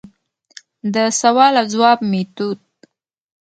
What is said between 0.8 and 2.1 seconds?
دسوال او ځواب